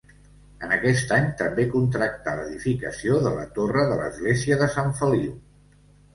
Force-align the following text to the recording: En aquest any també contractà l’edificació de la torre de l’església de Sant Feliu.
En 0.67 0.71
aquest 0.77 1.11
any 1.17 1.27
també 1.41 1.65
contractà 1.75 2.33
l’edificació 2.39 3.19
de 3.27 3.35
la 3.37 3.45
torre 3.59 3.85
de 3.93 4.01
l’església 4.01 4.61
de 4.65 4.73
Sant 4.79 4.93
Feliu. 5.05 5.39